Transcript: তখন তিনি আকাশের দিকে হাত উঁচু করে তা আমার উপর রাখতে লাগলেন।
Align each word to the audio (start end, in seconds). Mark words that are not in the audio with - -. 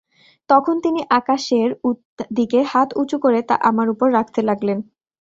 তখন 0.49 0.75
তিনি 0.83 1.01
আকাশের 1.19 1.69
দিকে 2.31 2.59
হাত 2.71 2.89
উঁচু 2.95 3.17
করে 3.19 3.39
তা 3.49 3.55
আমার 3.69 3.87
উপর 3.89 4.07
রাখতে 4.13 4.39
লাগলেন। 4.49 4.77